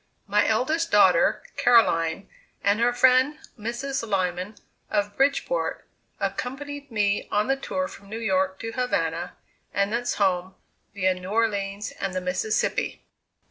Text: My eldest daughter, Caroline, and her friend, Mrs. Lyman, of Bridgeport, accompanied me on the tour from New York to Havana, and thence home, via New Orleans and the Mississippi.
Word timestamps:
My 0.25 0.47
eldest 0.47 0.89
daughter, 0.89 1.43
Caroline, 1.57 2.27
and 2.63 2.79
her 2.79 2.91
friend, 2.91 3.37
Mrs. 3.55 4.01
Lyman, 4.09 4.55
of 4.89 5.15
Bridgeport, 5.15 5.87
accompanied 6.19 6.89
me 6.89 7.27
on 7.31 7.45
the 7.45 7.55
tour 7.55 7.87
from 7.87 8.09
New 8.09 8.17
York 8.17 8.57
to 8.61 8.71
Havana, 8.71 9.35
and 9.71 9.93
thence 9.93 10.15
home, 10.15 10.55
via 10.95 11.13
New 11.13 11.29
Orleans 11.29 11.91
and 11.99 12.15
the 12.15 12.21
Mississippi. 12.21 13.03